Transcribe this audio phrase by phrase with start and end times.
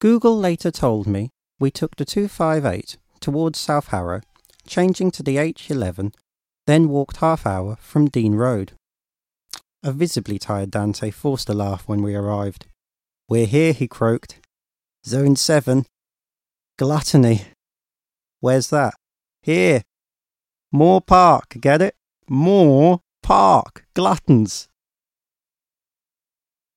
[0.00, 4.20] Google later told me we took the 258 towards South Harrow,
[4.66, 6.14] changing to the H11,
[6.66, 8.72] then walked half hour from Dean Road.
[9.82, 12.66] A visibly tired Dante forced a laugh when we arrived.
[13.28, 14.38] We're here, he croaked.
[15.04, 15.84] Zone 7.
[16.78, 17.42] Gluttony.
[18.40, 18.94] Where's that?
[19.42, 19.82] Here.
[20.70, 21.96] More Park, get it?
[22.28, 23.84] More Park.
[23.94, 24.67] Gluttons.